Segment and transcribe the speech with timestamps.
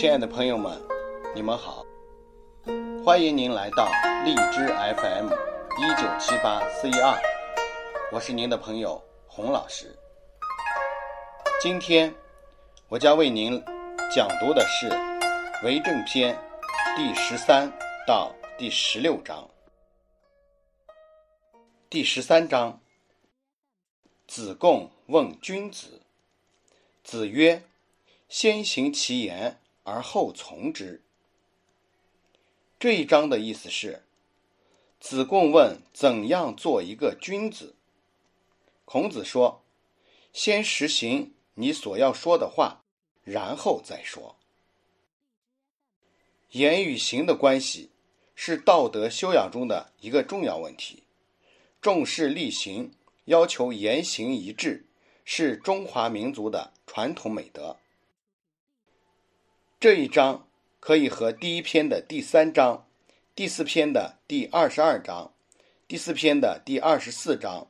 [0.00, 0.80] 亲爱的朋友们，
[1.34, 1.84] 你们好，
[3.04, 3.86] 欢迎您来到
[4.24, 5.26] 荔枝 FM
[5.76, 7.20] 一九七八四一二，
[8.10, 9.94] 我是您的朋友洪老师。
[11.60, 12.14] 今天
[12.88, 13.62] 我将为您
[14.10, 14.88] 讲读的是
[15.66, 16.34] 《为政篇》
[16.96, 17.70] 第十三
[18.06, 19.50] 到第十六章。
[21.90, 22.80] 第十三章，
[24.26, 26.00] 子贡问君子。
[27.04, 27.64] 子曰
[28.30, 31.02] ：“先行其言而后从之。”
[32.78, 34.04] 这一章的意思是，
[34.98, 37.74] 子贡问怎样做一个君子。
[38.84, 39.62] 孔子说
[40.32, 42.82] ：“先实行你所要说的话，
[43.22, 44.36] 然后再说。”
[46.52, 47.90] 言与行的关系
[48.34, 51.04] 是道德修养中的一个重要问题，
[51.80, 52.92] 重视力行，
[53.26, 54.86] 要求言行一致。
[55.32, 57.78] 是中华民族的传统美德。
[59.80, 60.46] 这一章
[60.78, 62.86] 可以和第一篇的第三章、
[63.34, 65.32] 第四篇的第二十二章、
[65.88, 67.66] 第四篇的第二十四章、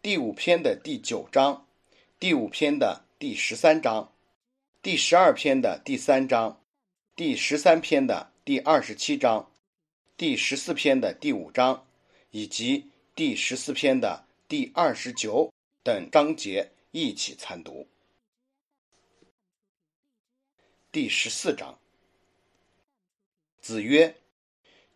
[0.00, 1.66] 第五篇的第九章、
[2.18, 4.10] 第五篇的第十三章、
[4.82, 6.58] 第十二篇的第三章、
[7.14, 9.50] 第十三篇的第二十七章、
[10.16, 11.84] 第十四篇的第五章
[12.30, 15.52] 以及第十四篇的第二十九
[15.84, 16.72] 等章节。
[16.92, 17.86] 一起参读
[20.92, 21.78] 第十四章。
[23.62, 24.14] 子曰：“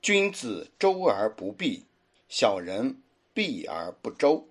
[0.03, 1.87] 君子周而不避，
[2.29, 3.01] 小人
[3.33, 4.47] 避而不周。”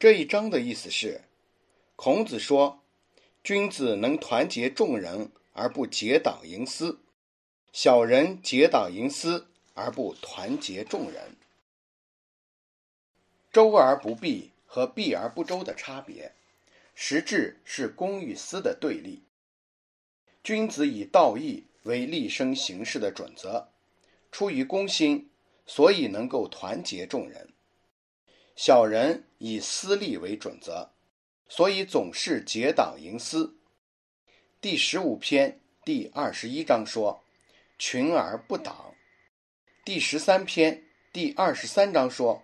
[0.00, 1.20] 这一章的意思是，
[1.94, 2.82] 孔子说，
[3.44, 7.00] 君子能团结众人而不结党营私，
[7.74, 11.36] 小人结党营私而不团结众人。
[13.52, 14.52] 周而不避。
[14.70, 16.34] 和避而不周的差别，
[16.94, 19.22] 实质是公与私的对立。
[20.48, 23.68] 君子以道义为立身行事的准则，
[24.32, 25.28] 出于公心，
[25.66, 27.48] 所以能够团结众人；
[28.56, 30.88] 小人以私利为准则，
[31.50, 33.58] 所以总是结党营私。
[34.58, 37.22] 第十五篇第二十一章说
[37.78, 38.94] ：“群而不党。”
[39.84, 40.82] 第十三篇
[41.12, 42.42] 第二十三章说。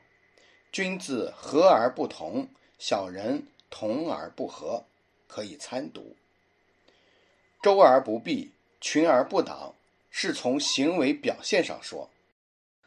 [0.70, 4.84] 君子和而不同，小人同而不和，
[5.26, 6.14] 可以参读。
[7.64, 9.74] 周而不避，群而不党，
[10.10, 12.10] 是从行为表现上说；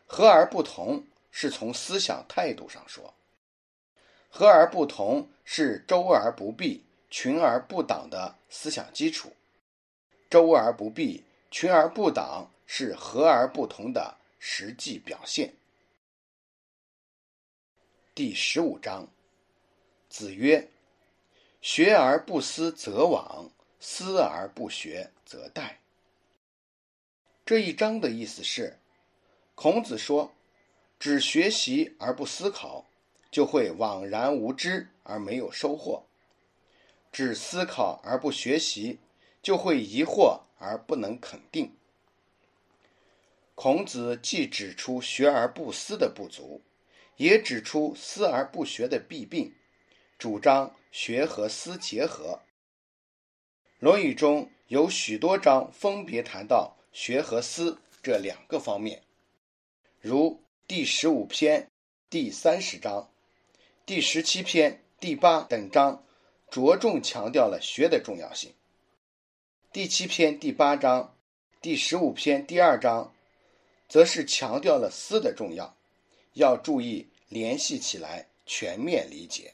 [0.05, 3.15] 和而不同，是从思想态度上说。
[4.29, 9.29] 和而不同是周而不避，群而不党的思想基础；
[10.29, 15.55] 周而不避，群而不党是和而不同的实际表现。
[18.13, 19.07] 第十五章，
[20.07, 20.69] 子曰
[21.63, 23.49] ：“学而不思则罔，
[23.79, 25.75] 思而不学则殆。”
[27.45, 28.79] 这一章的意思是，
[29.55, 30.33] 孔子说，
[30.99, 32.85] 只学习而不思考，
[33.31, 36.03] 就会枉然无知而没有收获；
[37.11, 38.99] 只思考而不学习，
[39.41, 41.75] 就会疑惑而不能肯定。
[43.55, 46.61] 孔子既指出学而不思的不足。
[47.17, 49.55] 也指出思而不学的弊病，
[50.19, 52.41] 主张学和思结合。
[53.79, 59.03] 《论语》中有许多章分别谈到学和思这两个方面，
[60.01, 61.69] 如第十五篇、
[62.09, 63.11] 第三十章、
[63.85, 66.03] 第十七篇、第八等章，
[66.49, 68.51] 着重强调了学的重要性。
[69.71, 71.15] 第七篇第八章、
[71.61, 73.13] 第十五篇第二章，
[73.87, 75.75] 则是强调了思的重要。
[76.33, 79.53] 要注意联系起来，全面理解。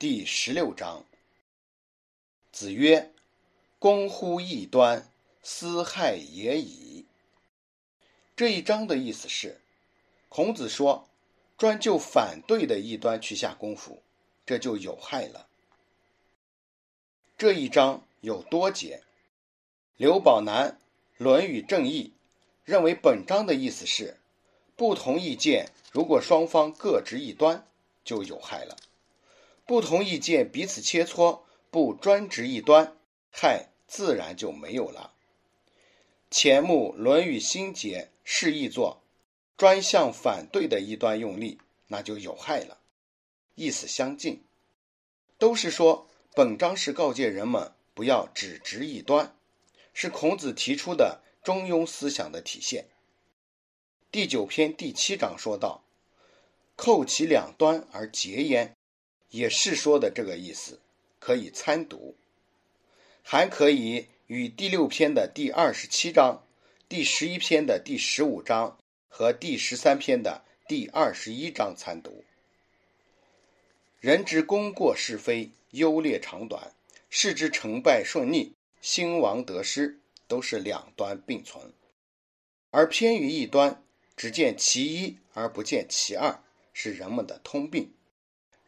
[0.00, 1.04] 第十六章，
[2.54, 3.10] 子曰
[3.80, 5.10] ：“公乎异端，
[5.42, 7.04] 斯害也已。”
[8.36, 9.60] 这一章的意思是，
[10.28, 11.08] 孔子说，
[11.58, 14.00] 专就反对的异端去下功夫，
[14.46, 15.48] 这就有害了。
[17.36, 19.02] 这一章有多节，
[19.96, 20.70] 刘宝南
[21.16, 22.12] 《论语正义》。
[22.64, 24.16] 认为本章的意思是，
[24.76, 27.66] 不同意见如果双方各执一端，
[28.04, 28.76] 就有害了；
[29.66, 31.40] 不同意见彼此切磋，
[31.74, 32.96] 不专执一端，
[33.32, 35.12] 害自然就没有了。
[36.30, 39.02] 前目《论语心结》示意作，
[39.56, 42.78] 专向反对的一端用力，那就有害了。
[43.56, 44.44] 意思相近，
[45.36, 49.34] 都是说本章是告诫人们不要只执一端，
[49.92, 51.22] 是孔子提出的。
[51.42, 52.86] 中庸思想的体现。
[54.12, 55.82] 第九篇第七章说道
[56.76, 58.76] ：“扣其两端而结焉”，
[59.30, 60.78] 也是说的这个意思，
[61.24, 62.14] 可以参读。
[63.22, 66.44] 还可以与第六篇的第二十七章、
[66.86, 68.78] 第十一篇的第十五章
[69.08, 72.24] 和第十三篇的第二十一章参读。
[74.00, 76.74] 人之功过是非、优劣长短，
[77.08, 79.98] 事之成败顺逆、兴亡得失，
[80.28, 81.72] 都是两端并存，
[82.70, 83.82] 而偏于一端，
[84.14, 86.38] 只见其一而不见其二，
[86.74, 87.94] 是人们的通病。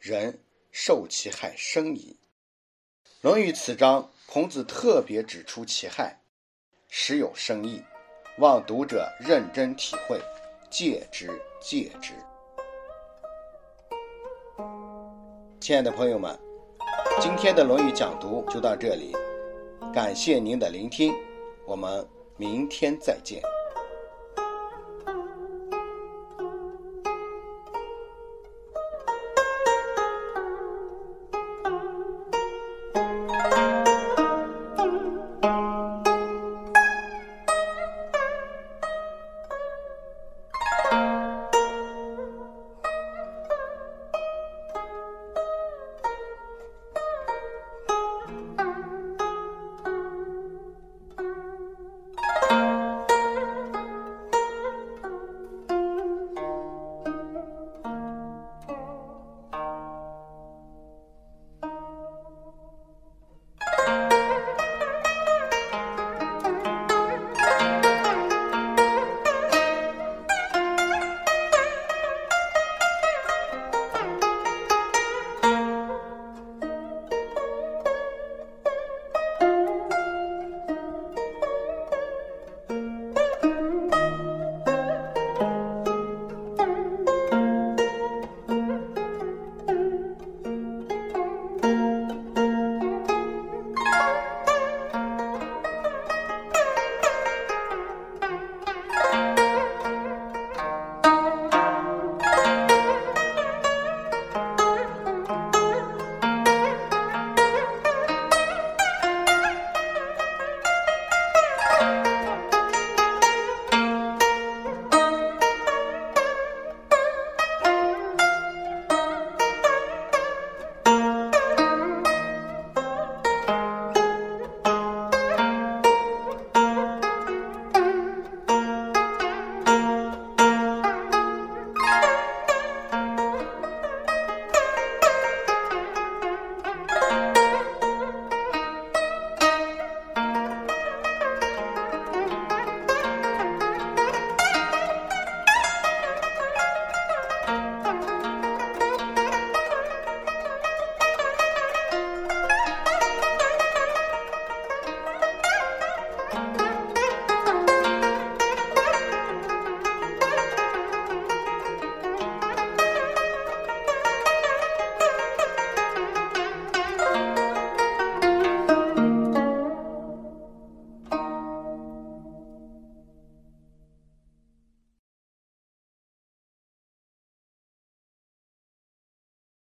[0.00, 0.38] 人
[0.73, 2.17] 受其害深矣。
[3.26, 6.17] 《论语》此章，孔子特别指出其害，
[6.88, 7.82] 实有深意，
[8.38, 10.20] 望读者认真体会，
[10.70, 11.28] 戒之
[11.61, 12.12] 戒之。
[15.61, 16.38] 亲爱的朋友们，
[17.20, 19.12] 今天的《论语》讲读就到这里，
[19.93, 21.12] 感谢您的聆听，
[21.67, 23.43] 我们明天再见。